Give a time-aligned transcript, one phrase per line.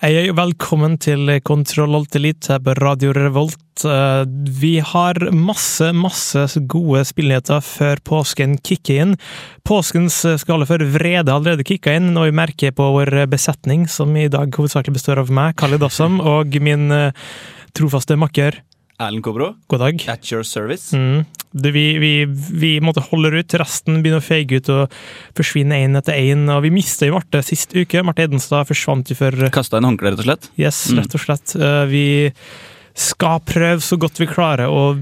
[0.00, 3.82] Hei, velkommen til Kontroll Alt Elite her på Radio Revolt.
[3.84, 9.12] Eh, Vi har masse, masse gode spillnyheter før påsken kicker inn.
[9.60, 14.30] Påskens skala for vrede allerede kicka inn, og vi merker på vår besetning, som i
[14.32, 17.12] dag hovedsakelig består av meg, Khalid Assam, og min eh,
[17.76, 18.56] trofaste makker.
[19.00, 20.02] Erlend Kobro, God dag.
[20.12, 20.92] at your service.
[20.96, 21.24] Mm.
[21.52, 22.10] Du, vi, vi,
[22.60, 24.92] vi måtte holde ut, resten begynner å feige ut og
[25.34, 26.44] forsvinne én etter én.
[26.52, 28.04] Og vi mista jo Marte sist uke.
[28.06, 30.50] Marte Edenstad forsvant jo for Kasta inn håndkleet, rett og slett.
[30.60, 31.00] Yes, Mm.
[31.02, 31.56] rett og slett.
[31.58, 32.32] Eh, Vi
[32.94, 34.94] skal prøve så godt vi klarer å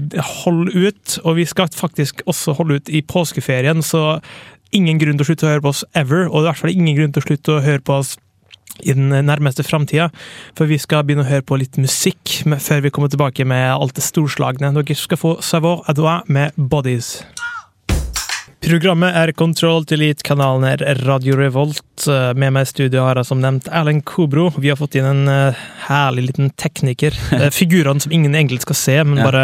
[0.45, 4.21] holde ut, og vi skal faktisk også holde ut i påskeferien, så
[4.71, 6.95] ingen grunn til å slutte å høre på oss ever, og i hvert fall ingen
[6.95, 8.15] grunn til å slutte å høre på oss
[8.83, 10.09] i den nærmeste framtida,
[10.57, 13.97] for vi skal begynne å høre på litt musikk før vi kommer tilbake med alt
[13.97, 14.73] det storslagne.
[14.75, 17.19] Dere skal få Savoir Adois med Bodies.
[18.59, 21.79] Programmet er Control Delete, kanalen er Radio Revolt.
[22.11, 24.49] Eh, Med meg i studio har jeg som nevnt Erlend Kobro.
[24.59, 27.15] Vi har fått inn en eh, herlig liten tekniker.
[27.39, 29.25] Eh, Figurene som ingen egentlig skal se, men Ja.
[29.29, 29.43] bare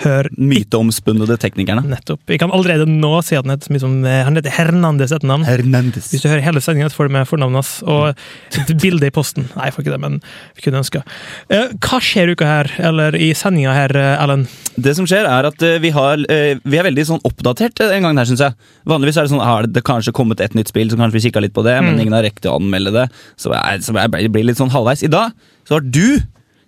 [0.00, 1.82] hør Myteomspunnede teknikerne.
[1.92, 2.22] nettopp.
[2.30, 5.44] Vi kan allerede nå si at han heter, som, han heter Hernandez etternavn.
[5.44, 6.08] Hernandez.
[6.14, 8.16] Hvis du hører hele sendinga, får du med fornavnet hans og
[8.64, 9.44] et bilde i posten.
[9.58, 10.18] Nei, jeg får ikke det, men
[10.56, 11.04] vi kunne ønska.
[11.52, 14.48] Hva skjer i uka her, eller i sendinga her, Erlend?
[14.80, 18.30] Det som skjer, er at vi, har, vi er veldig sånn oppdatert en gang her,
[18.32, 18.53] syns jeg.
[18.86, 21.40] Vanligvis er det sånn har det kanskje kommet et nytt spill, så kanskje vi kikka
[21.42, 22.00] litt på det, men Mm.
[22.00, 23.06] ingen har rekt å anmelde det.
[23.36, 25.02] Så jeg, så jeg blir litt sånn halvveis.
[25.02, 25.32] I dag
[25.66, 26.18] så har du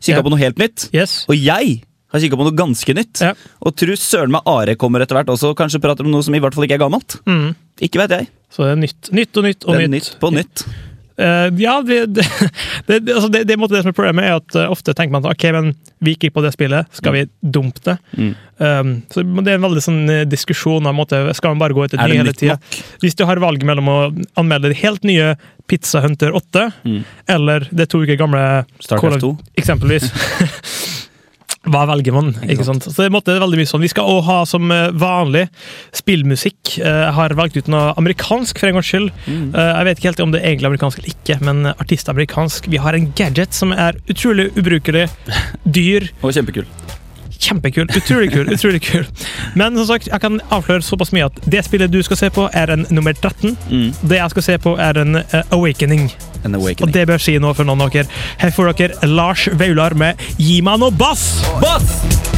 [0.01, 0.23] kikka Ja.
[0.23, 1.25] på noe helt nytt, Yes?
[1.29, 1.83] og jeg
[2.13, 3.21] har kikka på noe ganske nytt.
[3.21, 3.35] Ja.
[3.63, 6.39] Og tru søren meg Are kommer etter hvert også, kanskje prater om noe som i
[6.41, 7.19] hvert fall ikke er gammelt.
[7.27, 7.55] Mm.
[7.81, 8.29] Ikke vet jeg.
[8.51, 9.91] Så det er nytt, nytt og nytt og nytt.
[9.91, 10.65] nytt på nytt.
[11.19, 12.25] Eh, ja, det, det,
[12.87, 15.15] det, det, altså det, det, måte det som er problemet, er at uh, ofte tenker
[15.17, 15.71] man at ok, men
[16.05, 17.97] vi gikk på det spillet, skal vi dumpe det?
[18.19, 18.35] Mm.
[18.57, 21.85] Um, så det er en veldig sånn eh, diskusjon om måte, skal man bare gå
[21.85, 22.59] etter Er nye det hele tida.
[23.03, 23.97] Hvis du har valget mellom å
[24.41, 25.35] anmelde det helt nye
[25.69, 27.01] Pizza Hunter 8, Mm.
[27.33, 28.41] eller det to uker gamle
[28.81, 29.53] Starcraft of- 2.
[29.61, 30.09] eksempelvis.
[31.67, 32.29] Hva velger man?
[32.47, 32.85] ikke sant?
[32.87, 33.83] Så det måte veldig mye sånn.
[33.83, 35.47] Vi skal også ha som eh, vanlig
[35.97, 36.77] spillmusikk.
[36.79, 39.11] Eh, Jeg har valgt ut noe amerikansk for en gangs skyld.
[39.27, 39.49] Mm.
[39.55, 42.71] Eh, Jeg vet ikke helt om det er egentlig amerikansk eller ikke, men artist amerikansk.
[42.71, 45.09] Vi har en gadget som er utrolig ubrukelig,
[45.67, 46.67] dyr, Og kjempekul.
[47.47, 49.07] Kjempekul, utrolig kul, utrolig kul.
[49.55, 52.49] Men som sagt, jeg kan avsløre såpass mye at det spillet du skal se på,
[52.53, 53.57] er en nummer 13.
[53.71, 53.91] Mm.
[54.03, 56.09] Det jeg skal se på, er en uh, Awakening.
[56.45, 58.11] An Og det bør si noe for noen av dere.
[58.43, 61.29] Her får dere Lars Vaular med Gi meg noe bass!
[61.63, 62.36] Bass!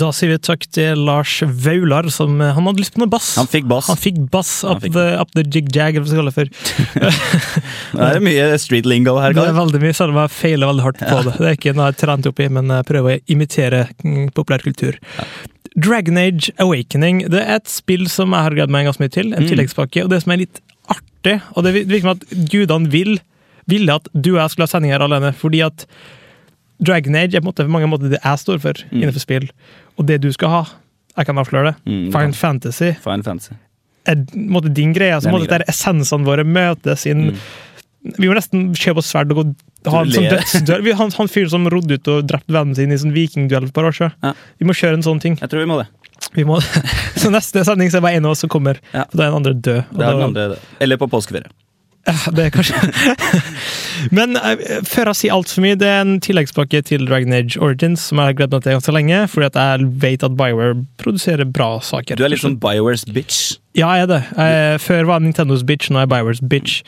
[0.00, 3.34] Da sier vi takk til Lars Vaular, som eh, han hadde lyst på noe bass.
[3.40, 3.90] Han fikk bass.
[3.92, 6.38] Han fikk bass up, fikk the, up the jig-jag, eller hva vi skal kalle det
[6.40, 7.20] for.
[8.00, 9.34] Det er mye street lingo her.
[9.36, 11.34] Det er veldig mye, selv om jeg feiler veldig hardt på det.
[11.40, 13.80] Det er ikke noe jeg har trent opp i, men jeg prøver å imitere
[14.36, 14.98] populærkultur.
[15.18, 15.26] Ja.
[15.80, 19.28] Dragon Age Awakening det er et spill som jeg har gledet meg ganske mye til.
[19.34, 19.50] En Mm.
[19.52, 20.04] tilleggspakke.
[20.04, 23.18] Og det som er litt artig, og det virker som at gudene vil,
[23.70, 25.84] ville at du og jeg skulle ha sending her alene, fordi at
[26.82, 29.02] Dragon Age er på måte, på mange måter det jeg står for Mm.
[29.02, 29.48] innenfor spill.
[29.98, 30.62] Og det du skal ha,
[31.16, 33.52] jeg kan avsløre det, Mm, Final Fantasy Fine Fantasy.
[34.06, 35.20] er måte din greie.
[35.20, 37.32] Så min måte der essensene våre møtes inn.
[37.32, 37.36] Mm.
[38.18, 40.94] Vi må nesten kjøpe oss sverd og gå ha en sånn ler.
[40.96, 43.74] Han, han fyren som rodde ut og drepte vennen sin i sånn vikingduell for et
[43.74, 44.12] par år siden.
[44.22, 44.32] Ja.
[44.58, 45.36] Vi må kjøre en sånn ting.
[45.40, 45.88] Jeg tror vi må det.
[46.34, 46.58] Vi må,
[47.20, 48.78] så neste sending så er det bare en av oss som kommer.
[48.94, 49.04] Ja.
[49.12, 49.84] Da er den andre død.
[49.92, 50.56] den andre.
[50.80, 51.48] Eller på påskeferie.
[52.08, 52.78] Det er kanskje
[54.16, 58.06] Men eh, før jeg sier altfor mye, det er en tilleggspakke til Dragon Age Origins
[58.08, 61.44] som jeg har gledet meg til ganske lenge, fordi at jeg vet at Bioware produserer
[61.44, 62.16] bra saker.
[62.16, 63.58] Du er litt sånn Biowares bitch.
[63.78, 64.20] Ja, jeg er det.
[64.34, 66.80] Jeg, før var Nintendos bitch, nå er Biowares bitch.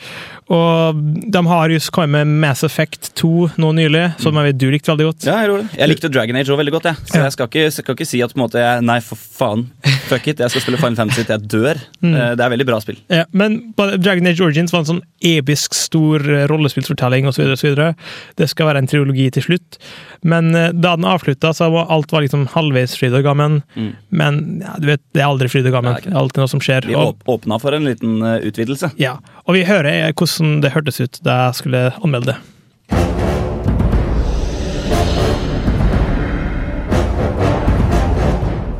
[0.51, 0.97] Og
[1.31, 4.91] de har just kommet med Mass Effect 2 nå nylig, som jeg vet du likte
[4.91, 5.27] veldig godt.
[5.29, 5.69] Ja, Jeg.
[5.79, 7.07] Jeg likte Dragon Age også veldig godt, jeg.
[7.07, 9.69] Så jeg skal ikke, skal ikke si at på en måte jeg Nei, for faen.
[10.09, 11.79] fuck it, jeg skal spille Final Fantasy til jeg dør.
[12.03, 12.17] Mm.
[12.35, 12.99] Det er veldig bra spill.
[13.13, 16.19] Ja, men Dragon Age Origins var en sånn episk stor
[16.51, 17.95] rollespillfortelling rollespillsfortelling osv.
[18.37, 19.77] Det skal være en triologi til slutt.
[20.23, 23.61] Men eh, da den avslutta, så var alt var liksom halvveis fryd og gammen.
[23.75, 23.91] Mm.
[24.09, 26.13] Men ja, du vet, det er aldri fryd og gammen.
[26.15, 26.72] Alt er noe som skjer.
[26.81, 28.91] Vi Og, åpna for en liten eh, utvidelse.
[28.97, 29.17] ja.
[29.45, 32.39] og vi hører eh, hvordan det hørtes ut da jeg skulle anmelde det.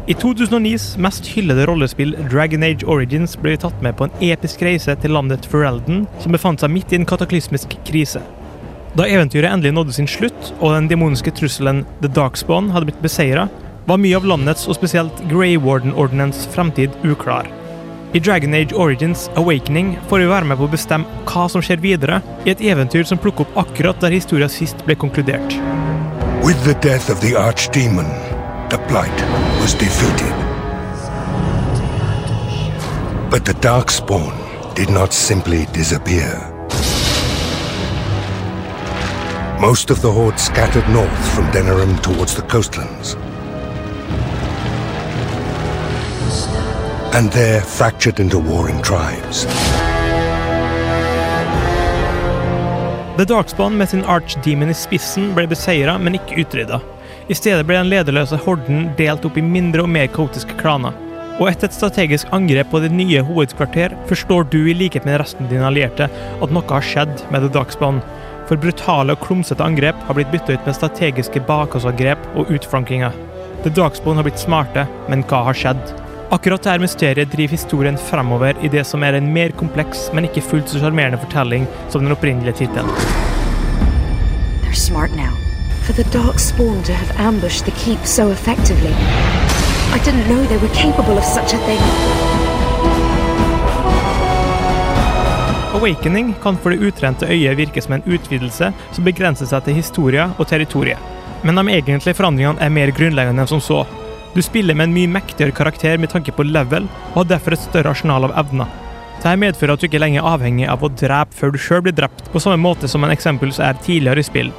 [0.04, 4.62] I 2009s mest hyllede rollespill Dragon Age Origins ble vi tatt med på en episk
[4.66, 8.20] reise til landet Ferelden, som befant seg midt i en kataklysmisk krise.
[9.00, 13.48] Da eventyret endelig nådde sin slutt, og den demoniske trusselen The Darkspawn hadde blitt beseira,
[13.88, 17.48] var mye av landets og spesielt Grey Warden-ordenens fremtid uklar.
[18.16, 21.80] I Dragon Age Origins Awakening får vi være med på å bestemme hva som skjer
[21.82, 25.56] videre, i et eventyr som plukker opp akkurat der historia sist ble konkludert.
[26.46, 28.06] With the death of the Archdemon,
[28.70, 29.26] the Blight
[29.64, 30.30] was defeated.
[33.34, 34.38] But the Darkspawn
[34.76, 36.38] did not simply disappear.
[39.60, 43.18] Most of the Horde scattered north from Denerim towards the coastlands.
[47.16, 49.46] And there fractured into warring tribes.
[53.18, 56.80] The Darkspawn med sin archdemon i spissen ble beseira, men ikke utrydda.
[57.30, 60.98] I stedet ble den lederløse horden delt opp i mindre og mer kaotiske klaner.
[61.38, 65.46] Og etter et strategisk angrep på ditt nye hovedkvarter forstår du i likhet med resten
[65.46, 68.02] av dine allierte at noe har skjedd med The Darkspawn.
[68.50, 73.14] For brutale og klumsete angrep har blitt bytta ut med strategiske bakholdsangrep og utflankinger.
[73.62, 75.94] The Darkspawn har blitt smarte, men hva har skjedd?
[76.30, 80.42] Akkurat dette mysteriet driver historien fremover i det som er en mer kompleks, men ikke
[80.42, 82.90] fullt så sjarmerende fortelling som den opprinnelige tittelen.
[84.64, 85.34] They're smart now.
[85.84, 88.94] For the dark spawn to have ambushed the keep so effectively.
[89.94, 91.82] I didn't know they were capable of such a thing.
[95.74, 100.30] Awakening kan for det utrente øyet virke som en utvidelse som begrenser seg til historie
[100.38, 100.98] og territoriet.
[101.44, 103.84] Men de egentlige forandringene er mer grunnleggende enn som så.
[104.34, 107.62] Du spiller med en mye mektigere karakter med tanke på level, og har derfor et
[107.62, 108.70] større arsenal av evner.
[109.20, 111.96] Dette medfører at du ikke lenger er avhengig av å drepe før du sjøl blir
[111.96, 114.50] drept, på samme måte som en eksempel er tidligere i spill.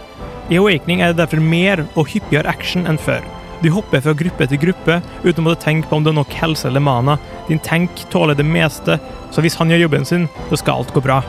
[0.52, 3.24] I Awakening er det derfor mer og hyppigere action enn før.
[3.64, 6.38] Du hopper fra gruppe til gruppe uten å måtte tenke på om du har nok
[6.38, 7.18] helse eller mana.
[7.48, 9.00] Din tank tåler det meste,
[9.32, 11.22] så hvis han gjør jobben sin, så skal alt gå bra.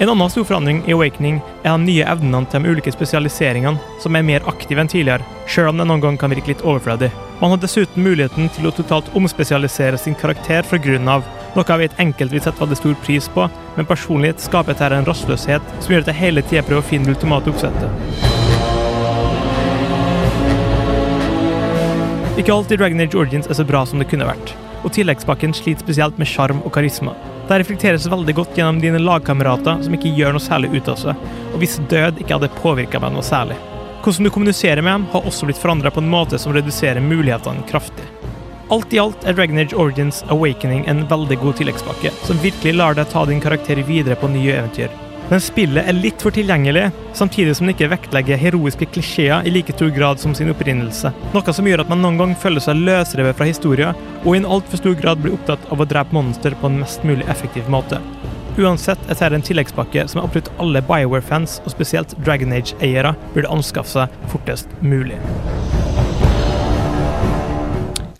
[0.00, 4.16] En annen stor forandring i Awakening er de nye evnene til de ulike spesialiseringene, som
[4.16, 7.10] er mer aktive enn tidligere, sjøl om det noen gang kan virke litt overflødig.
[7.42, 11.82] Man har dessuten muligheten til å totalt omspesialisere sin karakter fra grunnen av, noe jeg
[11.82, 13.44] vet enkelte vil sette veldig stor pris på,
[13.76, 17.04] men personlig skaper dette en rastløshet som gjør at jeg hele tida prøver å finne
[17.04, 17.90] det ultimate oppsettet.
[22.40, 25.52] Ikke alt i Dragon Age Origins er så bra som det kunne vært, og tilleggspakken
[25.60, 27.12] sliter spesielt med sjarm og karisma.
[27.50, 31.24] Det reflekteres veldig godt gjennom dine lagkamerater som ikke gjør noe særlig ut av seg,
[31.50, 33.56] og hvis død ikke hadde påvirka meg noe særlig.
[34.04, 37.66] Hvordan du kommuniserer med dem, har også blitt forandra på en måte som reduserer mulighetene
[37.66, 38.06] kraftig.
[38.70, 42.94] Alt i alt er Dragon Age Origins Awakening en veldig god tilleggspakke, som virkelig lar
[42.94, 45.09] deg ta din karakter videre på nye eventyr.
[45.30, 49.70] Men spillet er litt for tilgjengelig, samtidig som det ikke vektlegger heroiske klisjeer i like
[49.76, 51.12] stor grad som sin opprinnelse.
[51.30, 54.48] Noe som gjør at man noen gang føler seg løsrevet fra historien, og i en
[54.56, 58.02] altfor stor grad blir opptatt av å drepe monster på en mest mulig effektiv måte.
[58.58, 63.94] Uansett er dette en tilleggspakke som absolutt alle Bioware-fans, og spesielt Dragon Age-eiere, burde anskaffe
[63.94, 65.20] seg fortest mulig.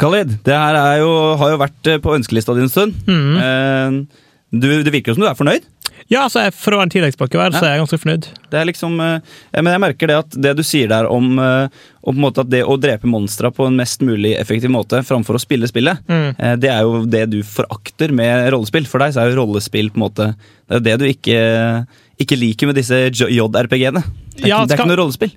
[0.00, 1.10] Khalid, det her er jo,
[1.42, 3.02] har jo vært eh, på ønskelista di en stund.
[3.10, 5.66] Eh, Du, det virker jo som du er fornøyd.
[6.08, 8.28] Ja, altså, for å være en tilleggspakke hver, så er jeg ganske fornøyd.
[8.50, 9.20] Det er liksom, eh,
[9.60, 11.68] men jeg merker det at det du sier der om, eh,
[12.02, 15.68] om at det å drepe monstra på en mest mulig effektiv måte framfor å spille
[15.68, 16.34] spillet, Mm.
[16.38, 18.86] eh, det er jo det du forakter med rollespill.
[18.86, 20.34] For deg så er jo rollespill på en måte
[20.70, 21.86] Det er jo det du ikke,
[22.20, 24.04] ikke liker med disse JRPG-ene.
[24.40, 25.32] Det er, Ja, ikke, det er skal- ikke noe rollespill.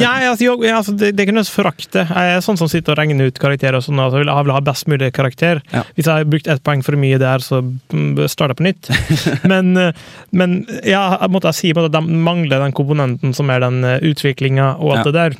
[0.00, 2.04] Ja, altså, jo, ja, altså, det, det kan jeg forakte.
[2.08, 4.00] Jeg er sånn som sitter og regner ut karakterer og sånn.
[4.00, 5.60] Altså, jeg vil, ha best mulig karakter.
[5.72, 5.82] Ja.
[5.96, 8.90] Hvis jeg har brukt ett poeng for mye der, så mm, starter jeg på nytt.
[9.52, 9.92] men, eh,
[10.32, 14.96] men ja, jeg måtte si at de mangler den komponenten som er den utviklinga og
[14.96, 15.36] alt det der.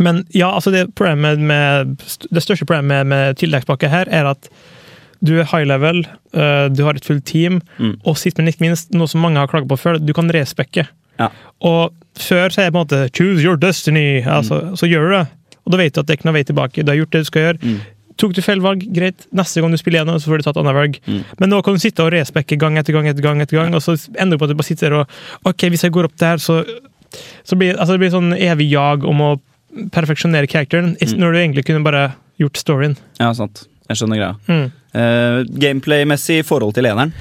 [0.00, 0.86] Men ja, altså det,
[1.18, 1.96] med,
[2.30, 4.48] det største problemet med, med tilleggspakke her er at
[5.20, 5.98] du er high level,
[6.32, 7.98] eh, du har et fullt team, Mm.
[8.08, 10.86] og sist, men ikke minst, noe som mange har klaget på før, du kan respekke.
[11.20, 11.28] Ja.
[11.68, 15.16] Og før så er det på en måte 'choose your destiny', altså, så gjør du
[15.18, 15.26] det.
[15.66, 16.82] Og da vet du at det er ikke noe vei tilbake.
[16.84, 17.58] Du har gjort det du skal gjøre.
[17.62, 17.80] Mm.
[18.20, 19.26] Tok du feil valg, greit.
[19.32, 20.98] Neste gang du spiller gjennom, så får du tatt annet valg.
[21.06, 21.20] Mm.
[21.40, 23.80] Men nå kan du sitte og respekke gang etter gang etter gang, etter gang, og
[23.80, 25.08] så ender du på at du bare sitter der og
[25.46, 26.64] Ok, hvis jeg går opp der, så,
[27.44, 29.40] så blir altså det blir sånn evig jag om å
[29.94, 32.96] perfeksjonere characteren, is- når du egentlig kunne bare gjort storyen.
[33.20, 33.66] Ja, sant.
[33.88, 34.34] Jeg skjønner greia.
[34.48, 34.72] Mm.
[34.94, 37.12] Uh, Gameplay-messig i forhold til eneren.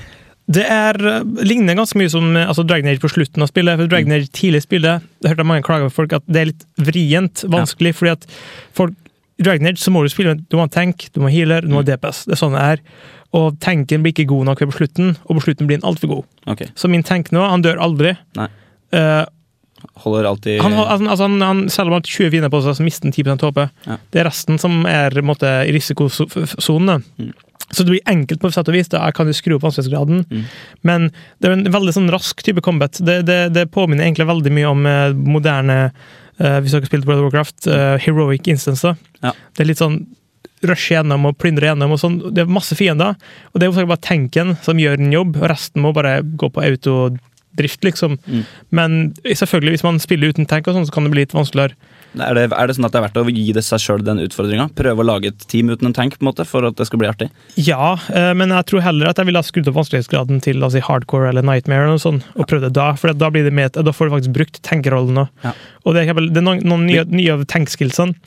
[0.50, 3.78] Det er, eh, ligner ganske mye som eh, altså Dragon Age på slutten av spillet.
[3.78, 6.66] for Dragon Age tidlig spillet, jeg hørte mange klage på folk at det er litt
[6.90, 8.28] vrient, vanskelig, fordi at
[8.74, 8.98] folk
[9.40, 11.64] Dragon Age så må du spille med Du må ha tank, du må ha healer,
[11.64, 12.26] du må ha DPS.
[12.28, 12.82] Det er sånn det er.
[13.40, 16.12] Og tanken blir ikke god nok ved på slutten, og på slutten blir den altfor
[16.12, 16.30] god.
[16.50, 16.72] Okay.
[16.76, 18.18] Så min tank nå, han dør aldri.
[18.36, 18.50] Nei.
[18.92, 19.24] Uh,
[20.04, 22.76] Holder alltid han, altså, altså, han, han, selv om han har 20 fiender på seg,
[22.76, 23.62] så mister han 10 HP.
[23.86, 23.98] Ja.
[24.12, 27.06] Det er resten som er i risikosonen.
[27.16, 27.32] Mm.
[27.72, 28.90] Så det blir enkelt på sett og vis.
[28.92, 30.24] Da jeg kan jo skru opp vanskelighetsgraden.
[30.30, 30.46] Mm.
[30.88, 31.10] Men
[31.40, 32.98] det er en veldig sånn rask type combat.
[33.06, 37.10] Det, det, det påminner egentlig veldig mye om eh, moderne eh, Hvis dere har spilt
[37.10, 38.98] World of Warcraft, eh, heroic instances.
[39.22, 39.36] Ja.
[39.54, 40.02] Det er litt sånn
[40.66, 41.94] rushe gjennom og plyndre gjennom.
[41.96, 42.20] og sånn.
[42.34, 43.16] Det er masse fiender,
[43.52, 46.50] og det er jo bare tanken som gjør en jobb, og resten må bare gå
[46.52, 48.18] på autodrift, liksom.
[48.26, 48.44] Mm.
[48.76, 51.78] Men selvfølgelig, hvis man spiller uten tank, og sånn, så kan det bli litt vanskeligere.
[52.18, 54.22] Er det, er det sånn at det er verdt å gi det seg sjøl den
[54.24, 54.70] utfordringa?
[54.78, 57.02] Prøve å lage et team uten en tank på en måte, for at det skal
[57.02, 57.30] bli artig?
[57.60, 60.82] Ja, eh, men jeg tror heller at jeg ville ha skrudd opp vanskelighetsgraden til altså,
[60.88, 62.90] hardcore eller nightmare, eller sånt, og prøvd det da.
[63.00, 65.34] For da, blir det med, da får du faktisk brukt tankerollen òg.
[65.46, 65.54] Ja.
[65.86, 68.18] Og det er, det er noen, noen nye, nye av tankskillsene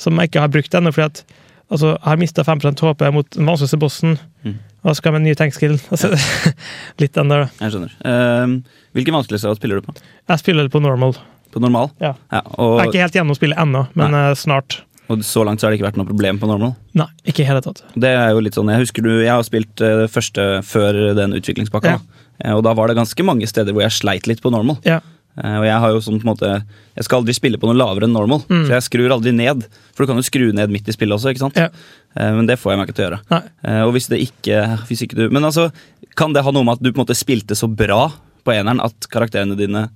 [0.00, 0.94] som jeg ikke har brukt ennå.
[0.94, 1.40] fordi at
[1.72, 4.16] altså, Jeg har mista 5% HP mot den vanskeligste bossen.
[4.46, 4.60] Mm.
[4.82, 5.76] Skal jeg med en ny tankskill?
[5.94, 6.14] Altså,
[7.02, 7.66] litt den der, da.
[7.66, 7.98] Jeg skjønner.
[8.06, 9.94] Uh, hvilken vanskelighetsgrad spiller du på?
[10.30, 11.18] Jeg spiller på normal.
[11.52, 11.90] På normal?
[12.00, 12.14] Ja.
[12.56, 14.32] og, Jeg er ikke helt gjennom spillet ennå, men nei.
[14.34, 14.80] snart.
[15.12, 16.74] og så langt så har det ikke vært noe problem på normal?
[16.96, 17.82] Nei, ikke i hele tatt.
[17.94, 21.14] Det er jo litt sånn, Jeg husker du, jeg har spilt eh, det første før
[21.18, 21.98] den utviklingspakka.
[21.98, 22.22] Ja.
[22.44, 24.78] Eh, Og da var det ganske mange steder hvor jeg sleit litt på normal.
[24.88, 25.00] Ja.
[25.36, 26.48] Eh, Og jeg har jo sånn på en måte
[26.96, 28.64] Jeg skal aldri spille på noe lavere enn normal, Mm.
[28.66, 29.66] så jeg skrur aldri ned.
[29.94, 31.56] For du kan jo skru ned midt i spillet også, ikke sant?
[31.56, 31.68] Ja.
[32.16, 33.20] Eh, Men det får jeg meg ikke til å gjøre.
[33.30, 33.42] Nei.
[33.64, 35.70] Eh, Og hvis det ikke, hvis ikke du Men altså,
[36.16, 38.12] kan det ha noe med at du på en måte spilte så bra
[38.44, 39.88] på eneren at karakterene dine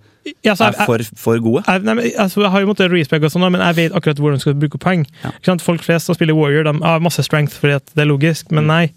[0.42, 1.62] Ja, altså, er for, for gode?
[1.68, 4.18] Jeg, nei, men, altså, jeg har jo måttet respec og sånn, men jeg vet akkurat
[4.18, 5.04] hvordan du skal bruke poeng.
[5.22, 5.54] Ja.
[5.62, 8.72] Folk flest som spiller Warrior, de har masse strength fordi det er logisk, men Mm.
[8.72, 8.92] nei.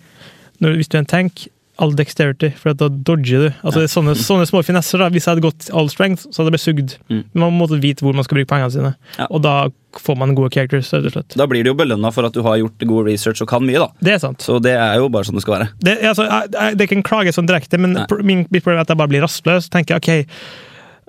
[0.59, 1.45] Når, hvis du er en tank,
[1.79, 3.49] all dexterity, for da dodger du.
[3.63, 4.99] Altså, det er sånne, sånne små finesser.
[4.99, 5.07] da.
[5.09, 6.95] Hvis jeg hadde gått all strength, så hadde jeg blitt sugd.
[7.09, 7.21] Mm.
[7.39, 9.27] Man måtte vite hvor man skal bruke pengene sine, Ja.
[9.31, 9.53] og da
[9.97, 10.91] får man gode characters.
[10.93, 11.37] rett og slett.
[11.39, 13.79] Da blir du jo belønna for at du har gjort god research og kan mye,
[13.79, 13.87] da.
[14.03, 14.39] Det er sant.
[14.43, 15.69] Så det er jo bare sånn det skal være.
[15.79, 18.05] Det, altså, jeg, jeg, det er ikke en klage sånn direkte, men Nei.
[18.23, 19.69] min, mitt problem er at jeg bare blir rastløs.
[19.71, 20.35] tenker jeg, ok,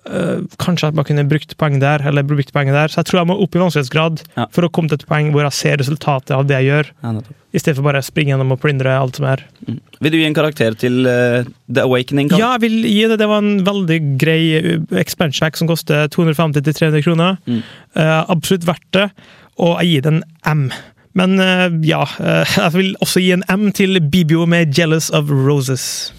[0.08, 2.88] øh, Kanskje jeg bare kunne brukt poeng der, eller brukt poeng der.
[2.88, 4.46] Så jeg tror jeg må opp i vanskelighetsgrad Ja.
[4.50, 7.12] for å komme til et poeng hvor jeg ser resultatet av det jeg gjør, Ja,
[7.52, 9.42] i stedet for bare å springe gjennom og plyndre alt som er.
[9.66, 12.30] Vil du gi en karakter til uh, The Awakening?
[12.30, 12.38] Kan?
[12.38, 13.18] Ja, jeg vil gi det.
[13.18, 17.36] Det var en veldig grei uh, expansion pack som koster 250-300 kroner.
[17.46, 17.62] Mm.
[17.96, 19.10] Uh, absolutt verdt det,
[19.58, 20.70] og jeg gir det en M.
[21.12, 25.26] Men eh, ja, eh, jeg vil også gi en M til Bibio med 'Jealous of
[25.26, 26.12] Roses'.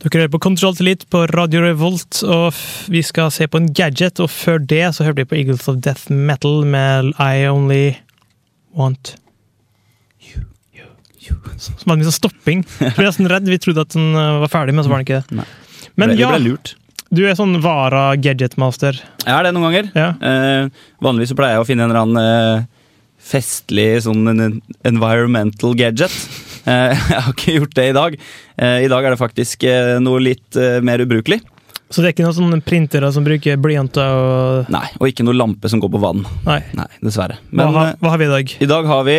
[0.00, 2.56] Dere hører på Kontroll til litt på Radio Revolt, og
[2.88, 4.16] vi skal se på en gadget.
[4.24, 7.92] Og før det så hørte vi på Eagles of Death Metal med I Only
[8.72, 9.18] Want
[10.24, 10.48] You.
[10.72, 10.88] you,
[11.20, 11.36] you.
[11.60, 12.64] Som hadde mye sånn stopping.
[12.80, 13.52] Jeg ble nesten redd.
[13.52, 15.44] Vi trodde at den uh, var ferdig, men så var den ikke det.
[16.00, 16.79] Men ble, ja, ble lurt.
[17.10, 18.98] Du er sånn Vara gadgetmaster.
[19.24, 19.88] Jeg er det noen ganger.
[19.98, 20.10] Ja.
[20.20, 20.68] Eh,
[21.02, 22.68] vanligvis så pleier jeg å finne en eller annen eh,
[23.30, 26.14] festlig sånn environmental gadget.
[26.60, 28.14] Eh, jeg har ikke gjort det i dag.
[28.60, 31.38] Eh, I dag er det faktisk eh, noe litt eh, mer ubrukelig.
[31.88, 35.38] Så det er ikke noen sånne printere som bruker blyanter og Nei, Og ikke noe
[35.40, 36.20] lampe som går på vann.
[36.44, 36.58] Nei.
[36.76, 37.38] Nei, dessverre.
[37.48, 38.52] Hva, har- hva har vi i dag?
[38.60, 39.16] i dag har vi,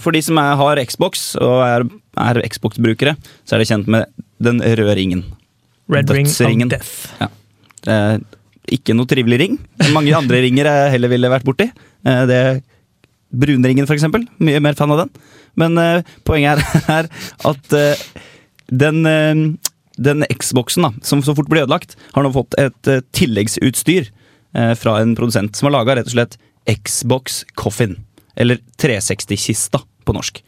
[0.00, 1.84] for de som er, har Xbox og er,
[2.24, 3.12] er Xbox-brukere,
[3.44, 4.08] så er det kjent med
[4.40, 5.22] den røde ringen.
[5.90, 6.28] Red Ring
[6.64, 6.92] of Death.
[7.18, 7.30] Death.
[7.90, 8.18] Eh,
[8.76, 9.56] ikke noe trivelig ring.
[9.94, 11.70] Mange andre ringer jeg heller ville vært borti.
[12.06, 12.42] Eh, det
[13.30, 14.24] Brunringen, eksempel.
[14.42, 15.10] Mye mer fan av den.
[15.58, 17.10] Men eh, poenget er, er
[17.50, 18.04] at eh,
[18.70, 19.42] den, eh,
[20.00, 24.74] den Xboxen, da, som så fort blir ødelagt, har nå fått et eh, tilleggsutstyr eh,
[24.78, 26.38] fra en produsent som har laga rett og slett
[26.70, 27.98] Xbox Coffin.
[28.38, 30.42] Eller 360-kista på norsk.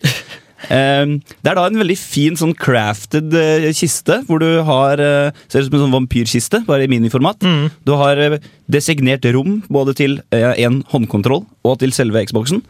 [0.70, 1.06] Eh,
[1.42, 5.64] det er da en veldig fin sånn crafted eh, kiste, hvor du har eh, Ser
[5.64, 7.42] ut som en sånn vampyrkiste, bare i miniformat.
[7.42, 7.68] Mm.
[7.88, 8.38] Du har eh,
[8.72, 12.62] designert rom både til en håndkontroll og til selve Xboxen.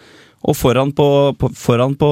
[0.42, 1.04] Og foran på,
[1.38, 2.08] på, foran på,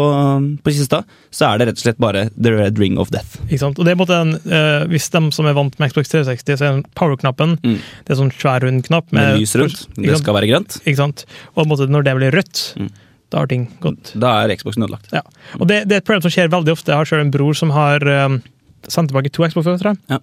[0.63, 1.01] på kista
[1.35, 3.41] så er det rett og slett bare The Red Ring of Death.
[3.49, 3.81] Ikke sant?
[3.83, 6.69] Og det er måte en, eh, Hvis de som er vant med Xbox 360, så
[6.69, 7.79] er power-knappen Mm.
[8.07, 9.11] Det er sånn svær, rund knapp.
[9.13, 9.83] Med lys rundt.
[9.99, 10.79] Det skal være grønt.
[10.85, 11.25] Ikke sant?
[11.59, 12.91] Og måte når det blir rødt, Mm.
[13.31, 14.13] Da har ting gått.
[14.19, 15.11] Da er Xboxen ødelagt.
[15.15, 15.23] Ja.
[15.59, 16.93] Og det, det er et problem som skjer veldig ofte.
[16.93, 18.41] Jeg har selv en bror som har um,
[18.89, 20.03] sendt tilbake to Xboxer, tror jeg.
[20.11, 20.21] Ja.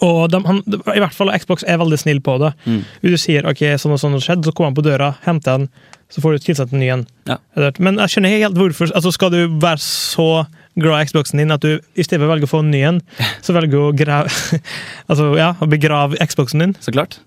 [0.00, 0.60] Og de, han,
[0.94, 2.52] i hvert fall Xbox er veldig snill på det.
[2.64, 2.80] Mm.
[3.02, 5.60] Hvis du sier ok, sånn og sånn har skjedd, så kommer han på døra, henter
[5.60, 5.68] den,
[6.12, 7.04] så får du tilsatt en ny en.
[7.28, 7.38] Ja.
[7.80, 10.44] Men jeg skjønner ikke helt hvorfor altså Skal du være så
[10.80, 13.00] glad i Xboxen din, at du i stedet velger å få en ny en,
[13.44, 14.32] så velger du å grave
[15.10, 16.74] Altså, ja, begrave Xboxen din.
[16.84, 17.20] Så klart.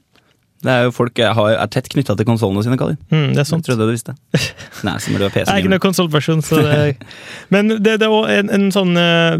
[0.66, 2.98] Det er jo Folk er, har, er tett knytta til konsollene sine, Kalin.
[3.12, 3.66] Mm, det er Jeg sant.
[3.68, 4.16] trodde du visste.
[4.88, 5.46] Nei, så må du ha PC.
[5.46, 6.78] Jeg er ikke noen konsollperson, så det
[7.54, 9.36] Men det, det er òg en, en sånn eh,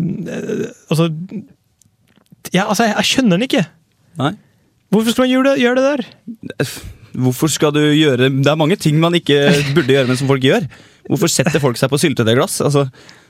[0.94, 1.10] Altså
[2.54, 3.66] Ja, altså, jeg, jeg skjønner den ikke.
[4.22, 4.34] Nei.
[4.94, 6.74] Hvorfor skal man gjøre det, gjøre det der?
[7.26, 9.40] Hvorfor skal du gjøre Det er mange ting man ikke
[9.76, 10.68] burde gjøre, men som folk gjør.
[11.10, 12.60] Hvorfor setter folk seg på syltetøyglass?
[12.66, 12.86] Altså,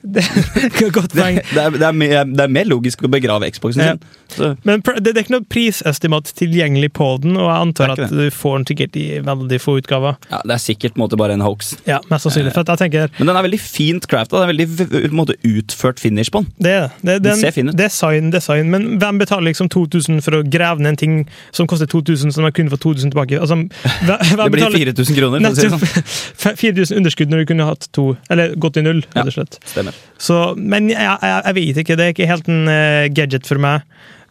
[0.05, 1.39] Godt det, poeng.
[1.53, 3.93] det, det, mer, det er mer logisk å begrave Xboxen Ja.
[3.95, 3.99] sin.
[4.35, 8.23] Så, Men det, er ikke noe prisestimat tilgjengelig på den, og jeg antar at du
[8.33, 10.17] får den sikkert i veldig få utgaver.
[10.31, 11.75] ja, det er sikkert måte bare en hoax.
[11.87, 12.53] Ja, mest sannsynlig.
[12.55, 14.41] Jeg tenker Men den er veldig fint crafta.
[14.41, 16.51] Det er veldig måte utført finish på den.
[16.59, 16.89] Det det.
[17.05, 17.77] det, Den ser fin ut.
[17.77, 18.69] Design, design.
[18.73, 21.15] Men hvem betaler liksom 2000 for å grave ned en ting
[21.55, 23.39] som koster 2000, som man kunne fått 2000 tilbake?
[23.39, 23.55] Altså,
[24.07, 25.55] hvem, hvem Det blir 4000 kroner.
[25.55, 26.55] Si det sånn.
[26.65, 29.23] 4000 underskudd når du kunne hatt to, eller gått i null, Ja.
[29.65, 29.94] Stemmer.
[30.17, 33.59] Så, men jeg, jeg, jeg vet ikke, det er ikke helt en uh, gadget for
[33.59, 33.81] meg.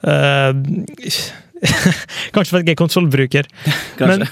[0.05, 0.53] Uh,
[2.35, 3.47] Kanskje fordi jeg er konsollbruker.
[4.05, 4.25] Men,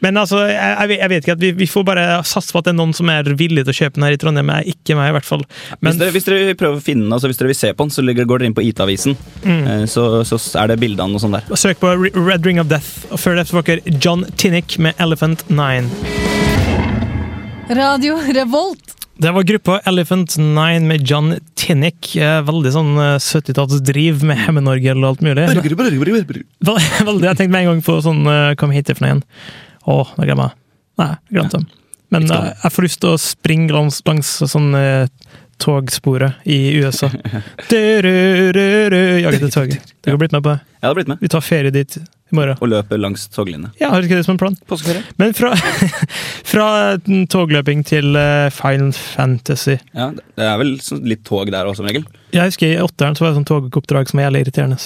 [0.00, 1.34] men altså, jeg, jeg, vet- ikke.
[1.36, 3.74] at vi, vi får bare satse på at det er noen som er villig til
[3.74, 4.48] å kjøpe den her i Trondheim.
[4.56, 5.44] Jeg ikke meg, i hvert fall.
[5.44, 7.84] hvis, Men dere, hvis dere prøver å finne den, altså hvis dere vil se på
[7.86, 9.18] den, så ligger, går dere inn på IT-avisen.
[9.44, 9.60] Mm.
[9.74, 11.46] Eh, Så, så er det bildene og sånn der.
[11.60, 13.04] søk på Red Ring of Death.
[13.12, 15.92] Og før det får dere John Tinnick med Elephant Nine.
[17.68, 18.95] Radio Revolt.
[19.18, 22.10] Det var gruppa Elephant Nine med John Tinnick.
[22.20, 25.46] Eh, Veldig sånn eh, 70-tallsdriv med Hemmenorgel og alt mulig.
[26.68, 29.12] Vel- Veldig, Jeg tenkte med en gang på sånn eh, Hva heter det for noe
[29.14, 29.24] igjen?
[29.86, 30.58] Å, nå glemmer jeg.
[31.00, 31.80] Nei, jeg glemte det.
[32.14, 35.08] Men eh, jeg får lyst til å springe langs, langs sånn eh,
[35.62, 37.08] togsporet i USA.
[37.72, 39.94] Jage til toget.
[40.04, 40.60] Du har blitt med på det?
[40.80, 41.18] Jeg hadde blitt med.
[41.22, 42.58] Vi tar ferie dit i morgen.
[42.62, 43.70] Og løper langs toglinja.
[43.80, 44.56] Ja, har du ikke det som en plan?
[44.68, 45.02] Påskeferie.
[45.20, 45.52] Men fra,
[46.52, 46.66] fra
[47.06, 50.74] mm, togløping til eh, Final Fantasy Ja, det er vel
[51.06, 52.06] litt tog der også, som regel.
[52.34, 54.80] Jeg husker I åtteren så var det sånn togoppdrag som er jævlig irriterende.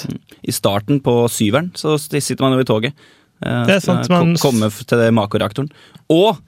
[0.44, 2.94] I starten på syveren så sitter man jo i toget.
[3.44, 5.72] Eh, Det er sant, man- ko- Komme til makoreaktoren.
[6.12, 6.38] Og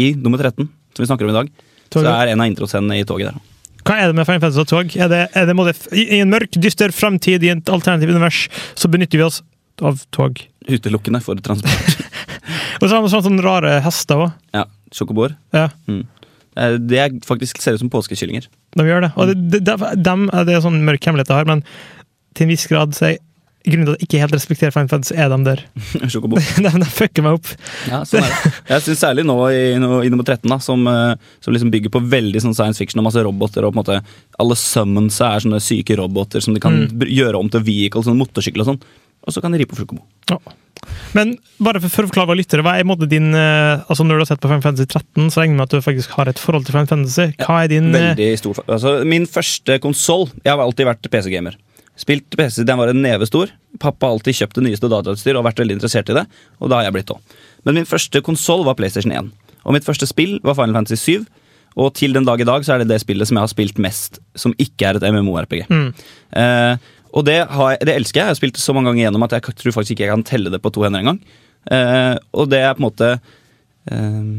[0.00, 0.64] i nummer 13,
[0.96, 1.52] som vi snakker om i dag,
[1.92, 2.08] Toget.
[2.08, 3.40] så er en av introscenene i toget der.
[3.82, 4.92] Hva er det med Final Fantasy og tog?
[4.94, 8.44] Er det, er det måte, i, en mørk, dyster framtid, i et alternativt univers,
[8.78, 9.40] så benytter vi oss
[9.82, 10.38] av tog.
[10.68, 12.02] Utelukkende for transport.
[12.80, 14.34] Og så har vi sånne, rare hester òg.
[14.54, 15.36] ja, Sjokoboer.
[15.56, 16.04] Ja, Mm.
[16.52, 18.44] Det er faktisk ser ut som påskekyllinger.
[18.76, 19.08] de gjør det.
[19.16, 21.62] Og det, det, de, de, det er sånn mørk hemmelighet jeg har, men
[22.36, 23.14] til en viss grad så er
[23.64, 25.62] grunnen til at jeg ikke helt respekterer Final Fantasy, er de der.
[26.62, 27.50] De, de fucker meg opp.
[27.90, 28.52] Ja, sånn er det.
[28.72, 29.78] Jeg synes særlig nå i, i
[30.12, 33.22] nummer 13, da, som, eh, som liksom bygger på veldig sånn science fiction og masse
[33.24, 33.64] roboter.
[33.66, 34.00] og på en måte
[34.42, 37.06] Alle summonsa er sånne syke roboter som de kan Mm.
[37.06, 38.82] gjøre om til vehicle, sånn motorsykkel og sånn.
[39.22, 40.02] Og så kan de ri på Sjokobo.
[40.30, 40.38] Ja.
[41.14, 44.16] Men bare for, for å forklare lyttere, hva er i måte din eh, altså Når
[44.18, 46.30] du har sett på Final Fantasy 13, så regner jeg med at du faktisk har
[46.32, 47.26] et forhold til Final Fantasy.
[47.38, 51.54] Hva er din ja, Veldig stor altså, Min første konsoll Jeg har alltid vært PC-gamer.
[52.00, 53.50] Spilt PC, Den var en neve stor.
[53.80, 56.24] Pappa har alltid kjøpt det nyeste datautstyr og vært veldig interessert i det.
[56.60, 57.36] Og da har jeg blitt òg.
[57.66, 59.28] Men min første konsoll var PlayStation 1.
[59.62, 61.28] Og mitt første spill var Final Fantasy 7.
[61.80, 63.78] Og til den dag i dag så er det det spillet som jeg har spilt
[63.80, 65.62] mest som ikke er et MMO-RPG.
[65.72, 65.86] Mm.
[66.40, 68.26] Eh, og det, har jeg, det elsker jeg.
[68.26, 70.26] Jeg har spilt det så mange ganger gjennom at jeg tror faktisk ikke jeg kan
[70.28, 71.20] telle det på to hender engang.
[71.72, 73.10] Eh, og det er på en måte
[73.92, 74.30] eh,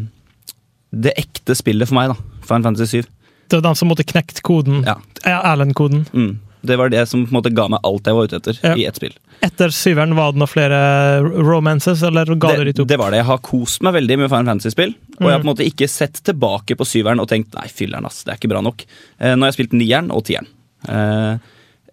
[0.94, 2.40] det ekte spillet for meg, da.
[2.46, 3.12] Final Fantasy 7.
[3.50, 4.82] Det var de som måtte knekt koden.
[4.86, 6.06] Ja, Erlend-koden.
[6.14, 6.38] Mm.
[6.64, 8.74] Det var det som på en måte ga meg alt jeg var ute etter Ja.
[8.80, 9.14] i ett spill.
[9.44, 13.18] Etter syveren, var det noen flere romances, eller ga Det, de det var det.
[13.20, 14.94] Jeg har kost meg veldig med Final Fantasy-spill.
[15.20, 15.44] Og jeg har Mm.
[15.44, 18.38] på en måte ikke sett tilbake på syveren og tenkt nei, fylleren, ass, det er
[18.40, 18.86] ikke bra nok.
[19.20, 20.48] Eh, nå har jeg spilt nieren og tieren.
[20.88, 21.38] Eh,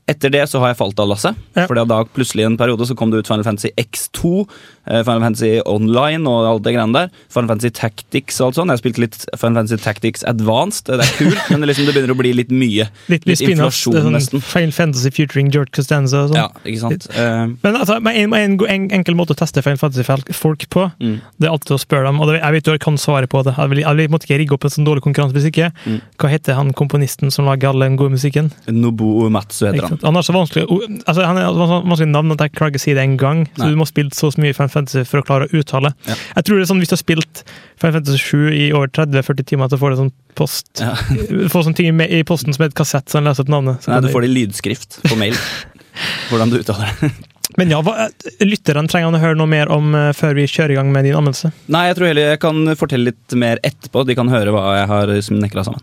[0.09, 1.37] etter det så har jeg falt av lasset.
[1.54, 1.66] Ja.
[1.66, 5.61] For da plutselig en periode så kom det ut Final Fantasy X2, eh, Final Fantasy
[5.69, 7.11] Online og alt det greiene der.
[7.33, 8.73] Final Fantasy Tactics og alt sånt.
[8.73, 10.88] Jeg har spilt litt Final Fantasy Tactics Advanced.
[10.90, 12.88] Det er kult, men det, liksom, det begynner å bli litt mye.
[13.11, 14.38] Litt, litt inflasjon, er nesten.
[14.38, 16.38] sånn Final Fantasy featuring George Costanza og sånn.
[16.38, 17.07] Ja, ikke sant?
[17.14, 21.16] Uh, Men altså, en, en, en enkel måte å teste Final Fantasy-folk på, mm.
[21.40, 22.21] det er alltid å spørre dem.
[22.23, 23.57] Og det, jeg vet du kan svare på det.
[23.59, 25.71] Jeg vil, jeg måtte ikke rigge opp en sånn dårlig konkurranse hvis ikke.
[25.85, 25.99] Mm.
[26.21, 28.53] Hva heter han komponisten som lager all den gode musikken?
[28.71, 30.01] Nobuo Uematsu heter han.
[30.05, 30.66] Han har så vanskelig,
[31.05, 33.09] altså, han er vanskelig navn at jeg klarer ikke å si det.
[33.11, 33.71] Så Nei.
[33.73, 35.93] du må ha spilt så mye Final Fantasy for å klare å uttale.
[36.09, 36.16] Ja.
[36.37, 37.43] Jeg tror det er sånn Hvis du har spilt
[37.81, 40.95] Final Fantasy 7 i over 30-40 timer, så får du sånn post Ja.
[41.53, 43.85] Får sånne ting i posten som et kassett, så han leser opp navnet.
[43.85, 45.37] Så Nei, du får det i lydskrift på mail.
[46.31, 47.12] Hvordan du uttaler det.
[47.59, 48.07] Men ja, hva,
[48.47, 51.19] lytterne trenger å høre noe mer om eh, før vi kjører i gang med din
[51.19, 51.51] anmeldelse.
[51.75, 54.07] Nei, jeg tror heller jeg kan fortelle litt mer etterpå.
[54.07, 55.83] De kan høre hva jeg har snekra sammen.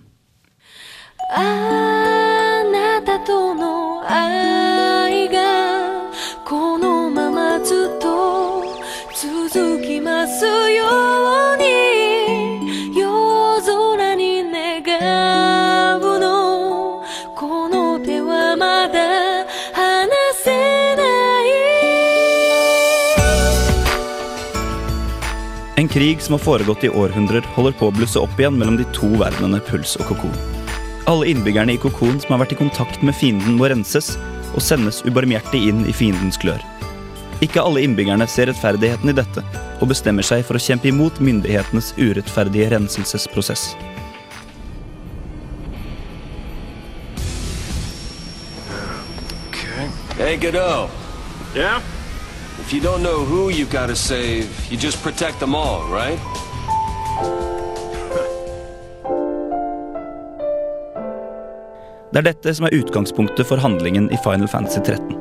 [1.29, 1.96] あ
[25.79, 28.85] En krig som har foregått i århundrer, holder på å blusse opp igjen mellom de
[28.97, 30.33] to verdenene Puls og Kokon.
[31.05, 34.15] Alle innbyggerne i Kokon som har vært i kontakt med fienden, må renses
[34.55, 36.63] og sendes ubarmhjertig inn i fiendens klør.
[37.45, 39.43] Ikke alle innbyggerne ser rettferdigheten i dette
[39.77, 43.67] og bestemmer seg for å kjempe imot myndighetenes urettferdige renselsesprosess.
[49.51, 49.85] Okay.
[50.17, 50.89] Hey, Godot.
[51.53, 51.85] Yeah?
[52.67, 56.19] If you don't know who you gotta save, you just protect them all, right?
[62.11, 65.15] Det er dette som er utgangspunktet for handlingen i Final Fantasy 13.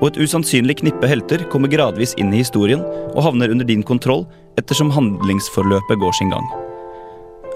[0.00, 2.82] Og et usannsynlig knippe helter kommer gradvis inn i historien
[3.12, 4.26] og havner under din kontroll
[4.58, 6.50] ettersom handlingsforløpet går sin gang.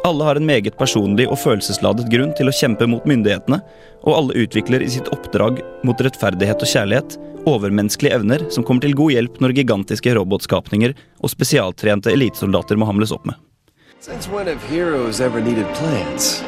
[0.04, 3.60] Alle har en meget personlig og følelsesladet grunn til å kjempe mot myndighetene,
[4.02, 7.14] og alle utvikler i sitt oppdrag mot rettferdighet og kjærlighet
[7.46, 13.14] overmenneskelige evner som kommer til god hjelp når gigantiske robotskapninger og spesialtrente elitesoldater må hamles
[13.14, 13.38] opp med.
[14.02, 16.42] Since when have heroes ever needed plans?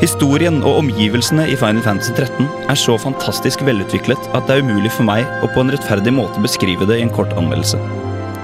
[0.00, 4.88] Historien og omgivelsene i Final Fantasy 13 er så fantastisk velutviklet at det er umulig
[4.94, 7.76] for meg å på en rettferdig måte beskrive det i en kort anmeldelse.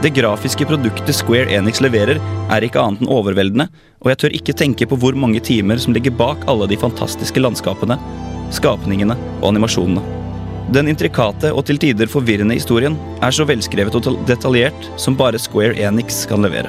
[0.04, 2.20] Det grafiske produktet Square Enix leverer,
[2.52, 3.70] er ikke annet enn overveldende,
[4.04, 7.40] og jeg tør ikke tenke på hvor mange timer som ligger bak alle de fantastiske
[7.40, 7.96] landskapene,
[8.52, 10.04] skapningene og animasjonene.
[10.76, 15.80] Den intrikate og til tider forvirrende historien er så velskrevet og detaljert som bare Square
[15.88, 16.68] Enix kan levere.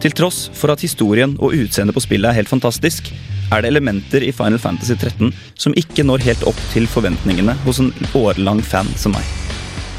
[0.00, 3.12] Til tross for at historien og utseendet på spillet er helt fantastisk,
[3.50, 7.80] er det elementer i Final Fantasy 13 som ikke når helt opp til forventningene hos
[7.82, 9.24] en årelang fan som meg.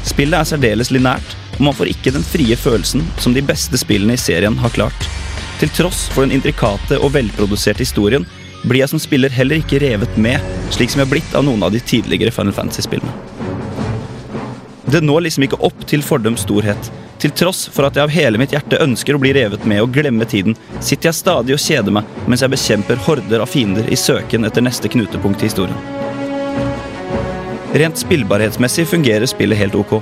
[0.06, 4.16] Spillet er særdeles linært, og man får ikke den frie følelsen som de beste spillene
[4.16, 5.08] i serien har klart.
[5.60, 8.24] Til tross for den intrikate og velproduserte historien
[8.64, 10.40] blir jeg som spiller heller ikke revet med,
[10.72, 13.12] slik som jeg har blitt av noen av de tidligere Final Fantasy-spillene.
[14.90, 16.90] Det når liksom ikke opp til fordøms storhet.
[17.20, 19.92] Til tross for at jeg av hele mitt hjerte ønsker å bli revet med og
[19.92, 23.98] glemme tiden, sitter jeg stadig og kjeder meg mens jeg bekjemper horder av fiender i
[24.00, 25.76] søken etter neste knutepunkt i historien.
[27.76, 29.98] Rent spillbarhetsmessig fungerer spillet helt ok.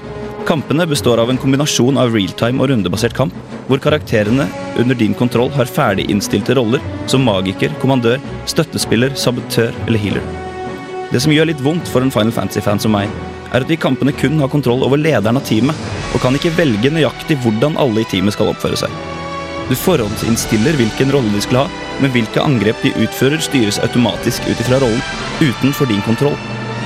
[0.48, 3.34] Kampene består av en kombinasjon av realtime og rundebasert kamp,
[3.68, 4.46] hvor karakterene
[4.80, 10.30] under din kontroll har ferdig innstilte roller som magiker, kommandør, støttespiller, sabotør eller healer.
[11.10, 13.10] Det som gjør litt vondt for en Final Fantasy-fan som meg,
[13.52, 16.54] er at de i kampene kun har kontroll over lederen av teamet, og kan ikke
[16.58, 18.92] velge nøyaktig hvordan alle i teamet skal oppføre seg.
[19.68, 24.62] Du forhåndsinnstiller hvilken rolle de skal ha, men hvilke angrep de utfører, styres automatisk ut
[24.62, 25.02] ifra rollen,
[25.42, 26.38] utenfor din kontroll.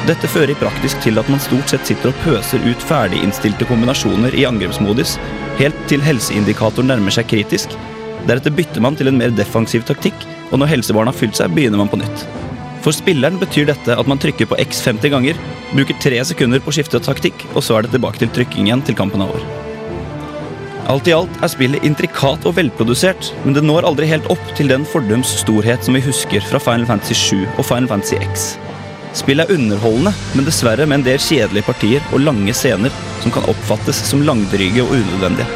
[0.08, 4.34] Dette fører i praktisk til at man stort sett sitter og pøser ut ferdiginnstilte kombinasjoner
[4.34, 5.14] i angrepsmodus,
[5.62, 7.78] helt til helseindikatoren nærmer seg kritisk.
[8.26, 11.84] Deretter bytter man til en mer defensiv taktikk, og når helsebarna har fylt seg, begynner
[11.84, 12.26] man på nytt.
[12.82, 15.38] For spilleren betyr dette at man trykker på X 50 ganger,
[15.70, 18.82] bruker tre sekunder på å skifte taktikk, og så er det tilbake til trykking igjen
[18.86, 19.44] til kampen er over.
[20.90, 24.72] Alt i alt er spillet intrikat og velprodusert, men det når aldri helt opp til
[24.72, 28.48] den fordums storhet som vi husker fra Final Fantasy 7 og Final Fantasy X.
[29.14, 32.90] Spillet er underholdende, men dessverre med en del kjedelige partier og lange scener
[33.22, 35.46] som kan oppfattes som langdryge og unødvendige.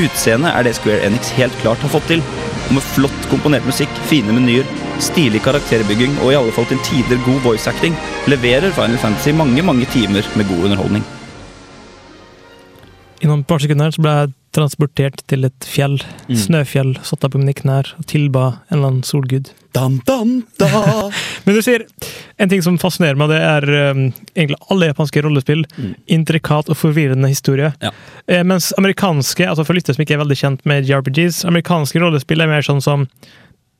[0.00, 2.24] Utseendet er det Square Enix helt klart har fått til,
[2.70, 4.64] og med flott komponert musikk, fine menyer,
[5.02, 7.96] stilig karakterbygging og i alle fall til tider god voice acting,
[8.30, 11.04] leverer Final Fantasy mange, mange timer med god underholdning.
[13.24, 15.96] I noen par sekunder så ble jeg transportert til et fjell.
[16.28, 16.36] Mm.
[16.38, 16.94] Snøfjell.
[17.06, 19.50] Satt opp på mine knær og tilba en eller annen solgud.
[19.74, 20.68] Dan, dan, da.
[21.44, 21.82] Men du sier,
[22.38, 24.04] en ting som fascinerer meg, det er um,
[24.36, 25.64] egentlig alle japanske rollespill.
[26.06, 27.72] Intrikat og forvirrende historie.
[27.80, 27.88] Mm.
[27.88, 27.94] Ja.
[28.28, 32.44] Eh, mens amerikanske, altså for lyttere som ikke er veldig kjent med JRPGs, amerikanske rollespill
[32.44, 33.08] er mer sånn som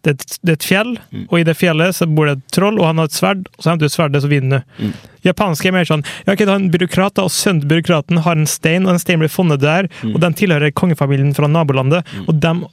[0.05, 1.27] det er, et, det er et fjell, Mm.
[1.31, 3.65] og i det fjellet så bor det et troll, og han har et sverd, og
[3.65, 4.87] så henter du sverdet, så vinner du.
[4.91, 4.93] Mm.
[5.25, 8.37] Japanske er mer sånn ja, ok, det er en byråkrat, og sønnen til byråkraten har
[8.39, 10.15] en stein, og den steinen blir funnet der, Mm.
[10.17, 12.65] og den tilhører kongefamilien fra nabolandet, og dem,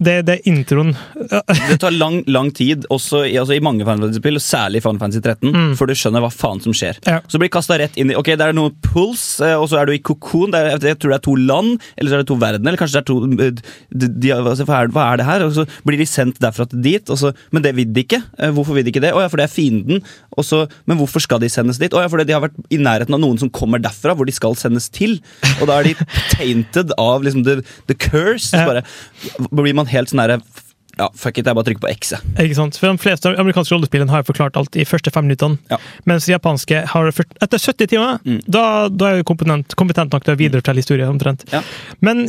[0.00, 0.94] det, det er introen.
[1.70, 5.20] Det tar lang, lang tid, også i, altså i mange og særlig i Final Fantasy
[5.22, 6.98] 13, før du skjønner hva faen som skjer.
[7.06, 7.20] Ja.
[7.30, 9.86] Så blir kasta rett inn i Ok, det er noen puls, eh, og så er
[9.86, 10.50] du i kokon.
[10.54, 12.80] Det er, jeg tror det er to land, eller så er det to verdener, eller
[12.80, 13.18] kanskje det er to
[14.00, 15.44] de, de, altså, hva, er, hva er det her?
[15.46, 18.22] Og så blir de sendt derfra til dit, og så, men det vil de ikke.
[18.40, 19.12] Eh, Hvorfor vil de ikke det?
[19.14, 20.02] Å ja, for det er fienden.
[20.36, 21.92] Og så, men hvorfor skal de sendes dit?
[21.92, 24.32] Oh, ja, fordi de har vært i nærheten av noen som kommer derfra, hvor de
[24.32, 25.20] skal sendes til.
[25.60, 25.94] Og da er de
[26.36, 28.50] tainted av liksom the, the curse.
[28.50, 28.66] Så Ja.
[28.66, 28.82] bare
[29.52, 30.40] blir man helt sånn herre
[31.00, 32.20] Ja, fuck it, jeg bare trykker på X, jeg.
[32.44, 32.76] Ikke sant?
[32.76, 35.56] For De fleste amerikanske rollespillene har jo forklart alt i første fem minuttene.
[35.72, 35.78] Ja.
[36.10, 38.40] Mens japanske har først, etter 70 timer, Mm.
[38.46, 41.08] da, da er du kompetent, kompetent nok til å viderefortelle historien.
[41.10, 41.46] omtrent.
[41.52, 41.62] Ja.
[42.04, 42.26] Men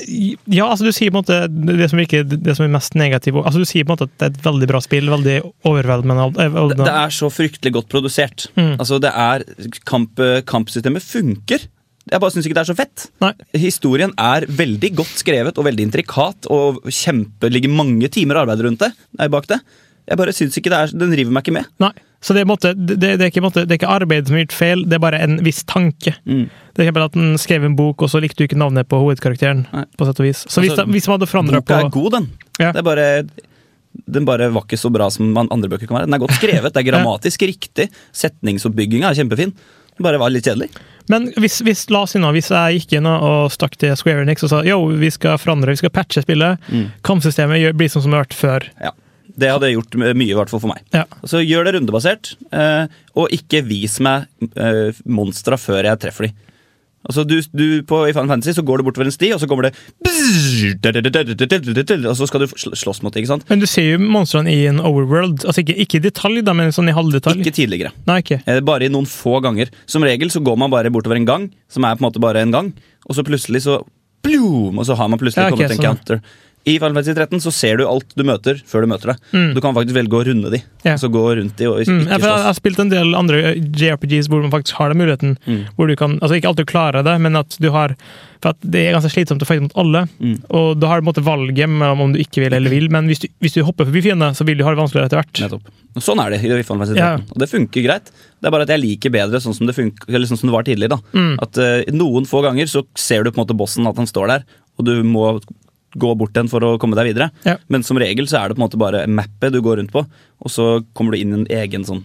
[0.48, 3.36] ja, altså du sier på en måte det som virker det som er mest negativt.
[3.44, 5.10] Altså Du sier på en måte at det er et veldig bra spill.
[5.12, 5.36] Veldig
[5.68, 6.30] overveldende.
[6.38, 8.48] Det, det er så fryktelig godt produsert.
[8.56, 8.78] Mm.
[8.80, 9.44] Altså, det er
[9.86, 10.16] kamp,
[10.48, 11.68] Kampsystemet funker.
[12.10, 13.08] Jeg bare syns ikke det er så fett.
[13.22, 13.32] Nei.
[13.62, 18.82] Historien er veldig godt skrevet og veldig intrikat, og kjempe, ligger mange timer arbeid rundt
[18.82, 18.92] det.
[19.32, 19.62] Bak det.
[20.10, 21.70] Jeg bare syns ikke det er Den river meg ikke med.
[21.84, 21.92] Nei.
[22.22, 24.44] Så det er, måte, det, det, er ikke, måte, det er ikke arbeidet som har
[24.44, 26.14] gjort feil, det er bare en viss tanke.
[26.30, 26.44] Mm.
[26.78, 29.64] Det er at den skrev en bok, og så likte du ikke navnet på hovedkarakteren.
[29.72, 29.88] Nei.
[29.98, 30.44] på sett og vis.
[30.46, 32.28] Så hvis, Altså, hvis man hadde forandra på Boka er god, den.
[32.62, 32.70] Ja.
[32.76, 33.08] Det er bare
[33.92, 36.08] den bare var ikke så bra som andre bøker kan være.
[36.08, 37.90] Den er godt skrevet, det er grammatisk riktig.
[38.16, 39.56] Setningsoppbygginga er kjempefin.
[39.98, 40.70] Den bare var litt kjedelig.
[41.12, 44.24] Men hvis, hvis, la oss si nå, hvis jeg gikk inn og stakk til Square
[44.24, 46.86] Enix og sa yo, vi skal forandre, vi skal patche spillet, Mm.
[47.08, 48.67] kampsystemet blir sånn som det har vært før.
[48.82, 48.91] Ja.
[49.41, 50.82] Det hadde gjort mye, i hvert fall for meg.
[50.93, 51.06] Ja.
[51.28, 54.28] Så gjør det rundebasert, eh, og ikke vis meg
[54.60, 56.34] eh, monstra før jeg treffer de.
[57.02, 59.48] Altså, du, du, på, I Final Fantasy så går du bortover en sti, og så
[59.50, 59.74] kommer det
[62.06, 63.46] Og så skal du slåss mot det, ikke sant?
[63.50, 65.46] Men du ser jo monstrene i en overworld.
[65.48, 67.42] Altså ikke, ikke i detalj, da, men sånn i halvdetalj.
[67.42, 67.94] Ikke tidligere.
[68.10, 68.42] Nei, ikke.
[68.46, 69.74] Eh, Bare i noen få ganger.
[69.90, 72.46] Som regel så går man bare bortover en gang, som er på en måte bare
[72.46, 72.72] en gang,
[73.08, 73.82] og så plutselig så
[74.22, 75.98] Bloom, og så har man plutselig Ja, okay, kommet til en sånn.
[75.98, 76.50] counter.
[76.65, 79.15] I Final Fantasy 13 så ser du alt du møter, før du møter det.
[79.34, 79.47] Mm.
[79.56, 80.60] Du kan faktisk velge å runde de.
[80.86, 80.93] Ja.
[80.93, 84.30] Altså gå rundt de og ikke Mm, jeg, jeg har spilt en del andre JRPGs
[84.32, 85.34] hvor man faktisk har den muligheten.
[85.45, 85.63] Mm.
[85.78, 87.95] Hvor du kan, altså Ikke alltid klarer det, men at du har
[88.41, 90.04] For at det er ganske slitsomt å fighte mot alle.
[90.21, 90.38] Mm.
[90.50, 92.88] Og da har du på en måte valget mellom om du ikke vil eller vil,
[92.93, 95.21] men hvis du, hvis du hopper forbi fiendene, så vil du ha det vanskeligere etter
[95.21, 95.41] hvert.
[95.43, 95.69] Nettopp.
[96.02, 97.02] Sånn er det i Final Fantasy 13.
[97.04, 97.12] Ja.
[97.36, 98.10] Og det funker greit.
[98.41, 100.65] Det er bare at jeg liker bedre sånn som det, funker, sånn som det var
[100.65, 100.97] tidligere.
[100.97, 101.13] da.
[101.13, 101.36] Mm.
[101.45, 104.34] At uh, Noen få ganger så ser du på en måte bossen at han står
[104.34, 104.47] der,
[104.80, 105.36] og du må
[105.99, 107.30] gå bort den for å komme deg videre.
[107.47, 107.58] Ja.
[107.71, 110.04] Men som regel så er det på en måte bare mappet du går rundt på,
[110.06, 112.04] og så kommer du inn i en egen sånn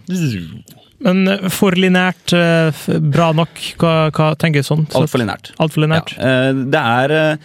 [1.05, 2.81] Men eh, for lineært eh,
[3.13, 3.61] bra nok?
[3.79, 4.87] Hva, hva tenker du sånn?
[4.91, 5.51] Så- Altfor lineært.
[5.61, 6.15] Altfor lineært?
[6.17, 7.39] Ja, eh, det er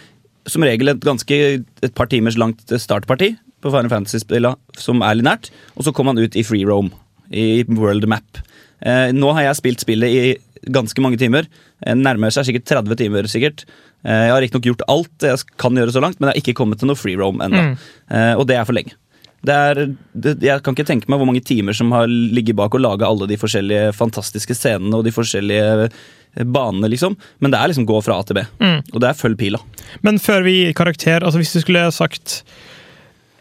[0.49, 1.37] som regel et ganske
[1.85, 3.29] et par timers langt startparti
[3.63, 6.89] på Final Fantasy-spilla som er linært, og så kommer man ut i free roam,
[7.31, 8.41] i world map.
[9.15, 10.23] Nå har jeg spilt spillet i
[10.71, 11.47] ganske mange timer.
[11.85, 13.27] Eh, nærmer seg sikkert 30 timer.
[13.27, 13.65] sikkert.
[14.05, 16.59] Eh, jeg har riktignok gjort alt jeg kan gjøre så langt, men jeg har ikke
[16.59, 17.61] kommet til noe free roam ennå.
[17.71, 17.77] Mm.
[18.11, 18.97] Eh, og det er for lenge.
[19.43, 19.79] Det er,
[20.39, 23.27] jeg kan ikke tenke meg hvor mange timer som har ligget bak å lage alle
[23.27, 25.89] de forskjellige fantastiske scenene og de forskjellige
[26.47, 27.17] banene, liksom.
[27.43, 28.45] Men det er liksom gå fra A til B.
[28.63, 28.79] Mm.
[28.93, 29.59] Og det er følg pila.
[30.01, 32.39] Men før vi gir karakter, altså hvis du skulle sagt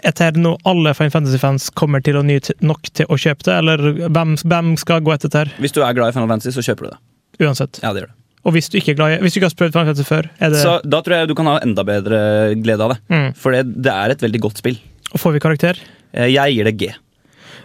[0.03, 3.85] etter noe alle Fine Fantasy-fans kommer til å nyte nok til å kjøpe det, eller
[4.03, 6.89] hvem, hvem skal gå etter det Hvis du er glad i Final Fantasy, så kjøper
[6.89, 7.01] du det.
[7.49, 7.81] Uansett?
[7.83, 8.19] Ja, det gjør det.
[8.43, 10.59] Og hvis du ikke glad Hvis du ikke har prøvd Final Fantasy før, er det,
[10.65, 12.19] Så Da tror jeg du kan ha enda bedre
[12.59, 12.99] glede av det.
[13.13, 13.29] Mm.
[13.39, 14.81] For det, det er et veldig godt spill.
[15.13, 15.79] og får vi karakter?
[16.13, 16.91] Eh, Jeg gir det G.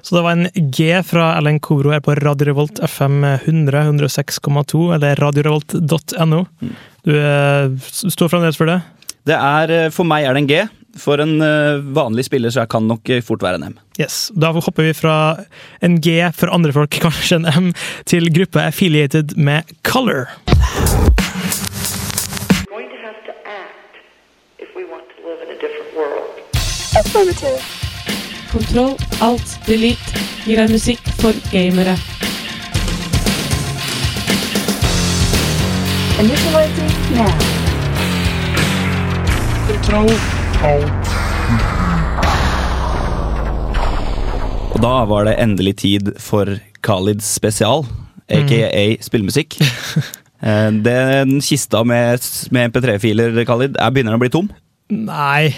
[0.05, 4.93] Så det var en G fra Ellen Koro her på Radio Revolt FM 100 106,2,
[4.95, 6.45] eller radiorevolt.no.
[7.03, 8.77] Du eh, står fremdeles for det?
[9.27, 10.61] Det er, eh, For meg er det en G.
[10.97, 13.79] For en eh, vanlig spiller så kan nok eh, fort være en M.
[13.99, 14.27] Yes.
[14.35, 15.15] Da hopper vi fra
[15.81, 17.73] en G for andre folk, kanskje en M,
[18.05, 20.27] til gruppe affiliated med Color.
[22.67, 23.93] going to have to act
[24.59, 26.25] if we want to live in a different world.
[28.51, 31.97] Kontroll, alt, delete gir deg musikk for gamere.
[36.17, 37.57] Initializing now.
[44.73, 46.49] Og da var det endelig tid for
[46.85, 47.85] Khalids spesial,
[48.29, 49.59] aka spillmusikk.
[50.37, 52.21] Eh, Den kista med,
[52.53, 54.51] med MP3-filer, Khalid, er begynner å bli tom.
[54.93, 55.49] Nei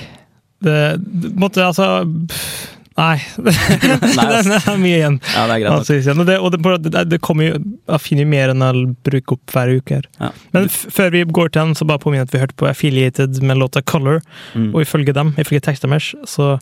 [0.63, 3.15] Det det måtte altså pff, Nei.
[3.39, 5.17] Den er mye igjen.
[5.31, 5.71] Ja, det er greit.
[5.73, 6.19] Altså, igjen.
[6.19, 9.37] Og det, og det, det, det kommer jo Jeg finner jo mer enn jeg bruker
[9.37, 10.01] opp hver uke.
[10.01, 10.09] her.
[10.19, 10.31] Ja.
[10.55, 13.41] Men før vi går til den, så bare påminner jeg at vi hørte på Affiliated
[13.43, 14.21] med låta Color.
[14.53, 14.71] Mm.
[14.73, 16.57] Og ifølge dem, ifølge teksten deres, så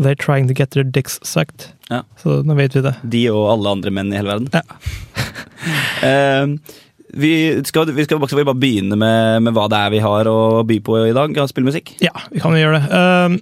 [0.00, 1.68] They're trying to get their dicks sucked.
[1.90, 2.02] Ja.
[2.18, 2.94] Så nå vet vi det.
[3.02, 4.50] De og alle andre menn i hele verden.
[4.52, 4.64] Ja.
[6.04, 6.44] Eh,
[7.16, 7.30] vi,
[7.64, 10.98] skal, vi skal bare begynne med, med hva det er vi har å by på
[11.08, 11.94] i dag av spillmusikk.
[12.04, 13.00] Ja, vi kan jo gjøre det.
[13.00, 13.38] Um,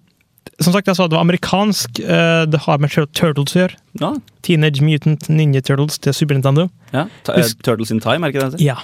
[0.64, 2.00] som sagt, jeg sa det var amerikansk.
[2.04, 3.76] Uh, det har med Tur- Turtles å gjøre.
[4.00, 6.68] Ja, Teenage Mutant Ninja Turtles til Super Nintendo.
[6.92, 7.06] ja.
[7.28, 8.60] Eh, Turtles in Time, er det ikke det?
[8.64, 8.76] Ja.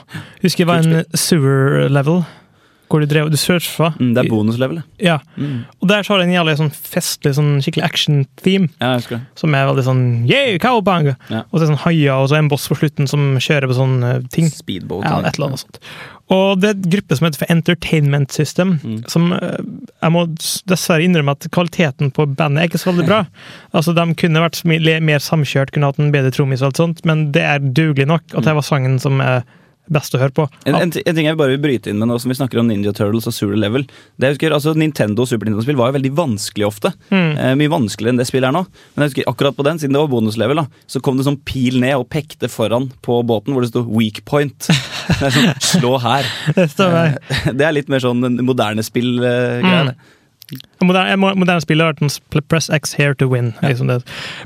[0.42, 2.24] Husker det var en sewer level.
[2.88, 3.90] Hvor du drev, du surfa.
[4.00, 5.18] Mm, det er bonuslevel, Ja.
[5.36, 5.46] Ja.
[5.80, 8.68] Og der så har den jævlig sånn festlig, sånn skikkelig action-theme.
[8.80, 9.24] Ja, jeg husker det.
[9.38, 11.10] Som er veldig sånn yeah, cowbang!
[11.28, 11.42] Ja.
[11.50, 13.68] Og så er det sånn haier, og så er en boss på slutten som kjører
[13.70, 14.48] på sånn eh, ting.
[14.52, 15.04] Speedboat.
[15.04, 15.80] Ja, et eller annet sånt.
[16.28, 18.98] Og det er en gruppe som heter for Entertainment System, Mm.
[19.08, 19.60] som eh,
[20.02, 20.26] jeg må
[20.68, 23.22] dessverre innrømme at kvaliteten på bandet er ikke så veldig bra.
[23.76, 27.30] Altså, De kunne vært mer samkjørt, kunne hatt en bedre trommis og alt sånt, men
[27.32, 29.42] det er dugelig nok at det var sangen som er
[29.92, 30.46] best å høre på.
[30.68, 32.68] En, en, en ting jeg bare vil bryte inn med nå som vi snakker om
[32.70, 33.86] Ninja Turtles og Zero Level.
[34.16, 36.92] Det jeg husker, altså Nintendo og Super Nintendo-spill var jo veldig vanskelig ofte.
[37.12, 37.30] Mm.
[37.32, 38.64] Eh, mye vanskeligere enn det spillet er nå.
[38.94, 41.40] Men jeg husker akkurat på den, siden det var bonuslevel, da, så kom det sånn
[41.48, 44.68] pil ned og pekte foran på båten hvor det sto 'weak point'.
[45.08, 46.26] Det er sånn, Slå her.
[46.54, 46.68] Det.
[46.84, 47.14] Eh,
[47.58, 49.94] Det er litt mer sånn moderne spill-greie.
[49.94, 50.16] Mm.
[50.80, 53.50] Moderne, mo- moderne spill har vært en press X here to win.
[53.62, 53.98] Liksom det.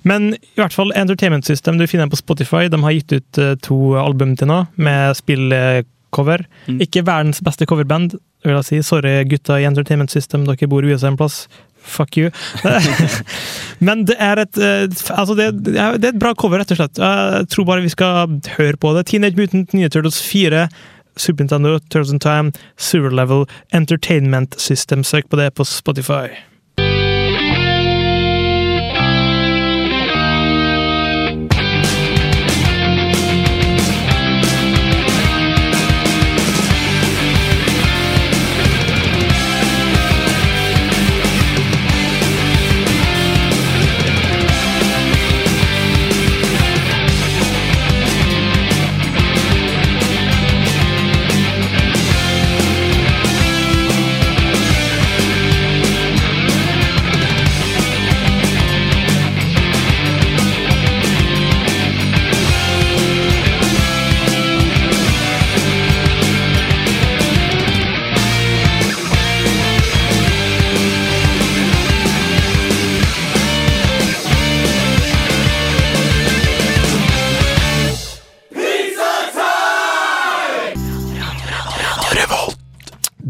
[0.08, 2.64] Men i hvert fall Entertainment System, du finner på Spotify.
[2.72, 6.46] De har gitt ut eh, to album til nå, med spillcover.
[6.66, 6.80] Mm.
[6.88, 8.80] Ikke verdens beste coverband, vil jeg si.
[8.82, 11.44] Sorry, gutta i Entertainment System, dere bor i USA en plass.
[11.82, 12.28] Fuck you.
[13.86, 14.84] Men det er et eh,
[15.16, 16.98] altså det, det er et bra cover, rett og slett.
[17.02, 19.06] Jeg tror bare vi skal høre på det.
[19.10, 20.66] Teenage Mutant Ninja Turtles 4.
[21.16, 25.04] Super Nintendo, Turtles in Time, Sewer Level, Entertainment System.
[25.04, 26.51] Søk på det på Spotify.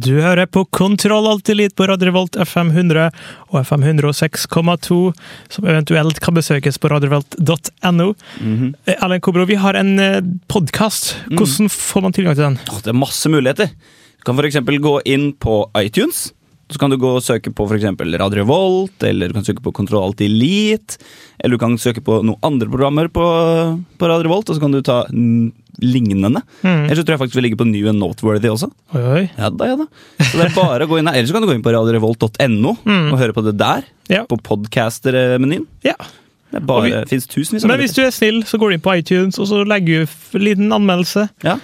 [0.02, 3.04] Du hører på Kontroll Alltid Elite på Radio Revolt FM 100
[3.52, 4.96] og FM 106,2,
[5.52, 8.08] som eventuelt kan besøkes på radiorevolt.no.
[8.40, 8.72] Mm -hmm.
[8.86, 10.00] Erlend Kobro, vi har en
[10.48, 11.16] podkast.
[11.30, 12.58] Hvordan får man tilgang til den?
[12.84, 13.66] Det er masse muligheter.
[13.66, 14.56] Du kan f.eks.
[14.80, 16.32] gå inn på iTunes.
[16.72, 19.72] Så kan du gå og søke på eksempel Radio Revolt, eller du kan søke på
[19.76, 20.96] Kontroll Alt Elite.
[21.38, 23.24] Eller du kan søke på noen andre programmer på,
[23.98, 25.02] på Radio Revolt, og så kan du ta
[25.82, 26.40] lignende.
[26.62, 26.84] Mm.
[26.86, 28.68] Eller så tror jeg faktisk vi ligger på New and Noteworthy også.
[28.94, 29.22] Oi, oi.
[29.38, 29.86] Ja da, ja da.
[30.20, 31.16] Så det er bare å gå inn her.
[31.18, 33.12] Eller så kan du gå inn på radiorevolt.no Mm.
[33.12, 33.86] og høre på det der.
[34.12, 34.24] Ja.
[34.28, 35.66] På podcaster-menyen.
[35.86, 35.96] Ja.
[36.52, 38.74] Det er bare, vi- finnes tusenvis av Men hvis du er snill, så går du
[38.76, 41.28] inn på iTunes og så legger du en liten anmeldelse.
[41.42, 41.56] Ja.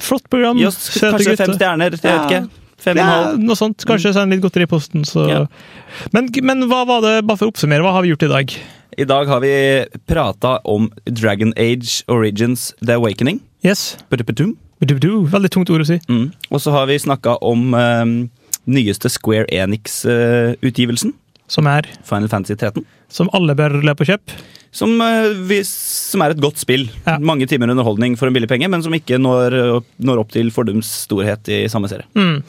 [0.00, 0.58] Flott program.
[0.62, 1.18] Just, oss gutter.
[1.18, 1.90] kanskje fem stjerner.
[1.90, 2.59] Jeg vet ikke.
[2.80, 3.38] Fem og en halv.
[3.38, 3.46] Mm.
[3.48, 3.84] noe sånt.
[3.88, 5.04] Kanskje send litt godteri i posten.
[5.08, 5.26] Så.
[5.28, 5.44] Ja.
[6.16, 8.54] Men, men hva var det, bare for å oppsummere, hva har vi gjort i dag?
[9.00, 9.52] I dag har vi
[10.10, 13.40] prata om Dragon Age Origins The Awakening.
[13.64, 13.94] Yes.
[14.80, 16.00] Veldig tungt ord å si.
[16.08, 16.30] Mm.
[16.50, 18.14] Og så har vi snakka om um,
[18.70, 21.14] nyeste Square Enix-utgivelsen.
[21.50, 22.84] Som er Final Fantasy 13.
[23.10, 24.38] Som alle bør løpe og kjøpe.
[24.72, 26.88] Som, eh, som er et godt spill.
[27.06, 27.16] Ja.
[27.18, 30.50] Mange timer underholdning for en billig penge, men som ikke når, opp- når opp til
[30.54, 32.06] fordums storhet i samme serie.
[32.14, 32.42] Mm.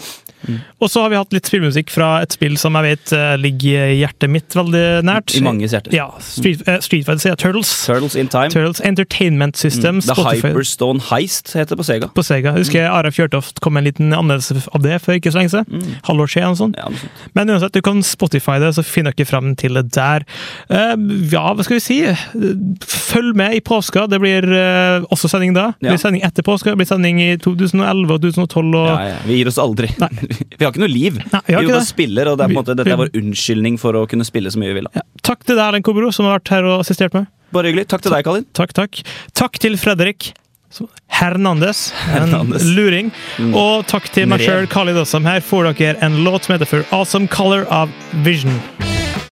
[0.81, 3.91] Og så har vi hatt litt spillmusikk fra et spill som jeg vet eh, ligger
[3.93, 5.35] hjertet mitt veldig nært.
[5.37, 5.93] I manges hjerter.
[5.93, 7.69] Ja, Street, eh, Street Fighter sier Turtles.
[7.85, 8.49] Turtles in Time.
[8.49, 9.99] Turtles Entertainment System.
[9.99, 10.01] Mm.
[10.07, 12.09] The Spotify Hyperstone Heist heter det på Sega.
[12.17, 12.55] på Sega.
[12.55, 15.53] Jeg husker Ara Fjørtoft kom med en liten anmeldelse av det for ikke så lenge
[15.53, 15.69] siden.
[15.77, 15.93] Mm.
[16.09, 16.57] Halvår siden.
[16.57, 16.73] sånn.
[16.77, 17.21] Ja, sånt.
[17.37, 20.25] Men uansett, du kan Spotify det, så finner dere frem til det der.
[20.73, 20.97] Uh,
[21.29, 21.99] ja, hva skal vi si?
[22.85, 24.05] Følg med i påska.
[24.11, 25.71] Det blir eh, også sending da.
[25.79, 26.73] Det blir sending etter påska.
[26.73, 28.67] Det blir sending i 2011 og 2012.
[28.69, 28.87] Og...
[28.89, 29.19] Ja, ja.
[29.27, 29.91] Vi gir oss aldri.
[30.01, 30.11] Nei.
[30.57, 31.17] Vi har ikke noe liv.
[31.31, 31.89] Nei, vi har vi bare det.
[31.89, 34.73] spiller, og det er måte, dette er vår unnskyldning for å kunne spille så mye
[34.73, 34.89] vi vil.
[34.93, 35.03] Ja.
[35.25, 37.25] Takk til deg, Erlend Kobro, som har vært her og assistert meg.
[37.55, 37.87] Bare hyggelig.
[37.91, 38.45] Takk til deg, Kalin.
[38.57, 39.01] Takk, takk.
[39.37, 40.31] Takk til Fredrik
[41.07, 42.63] Hernandes, Hernandez, en Hernandez.
[42.63, 43.11] luring.
[43.51, 45.27] Og takk til meg sjøl, Khalid Assam.
[45.27, 47.89] Her får dere en låt som heter For Awesome Color of
[48.23, 48.61] Vision.